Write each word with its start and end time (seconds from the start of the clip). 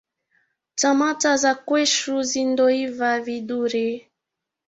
Tamata 0.75 1.37
za 1.37 1.55
kwechu 1.55 2.23
zindoiva 2.23 3.19
vidhuri 3.19 4.09